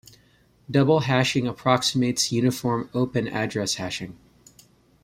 [0.71, 4.17] Double hashing approximates uniform open address hashing.